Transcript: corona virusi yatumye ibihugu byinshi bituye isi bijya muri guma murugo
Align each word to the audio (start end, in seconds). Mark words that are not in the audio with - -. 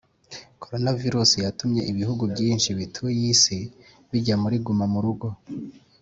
corona 0.61 0.91
virusi 1.01 1.35
yatumye 1.45 1.81
ibihugu 1.91 2.23
byinshi 2.33 2.69
bituye 2.77 3.23
isi 3.33 3.57
bijya 4.09 4.35
muri 4.41 4.55
guma 4.65 4.85
murugo 4.93 5.27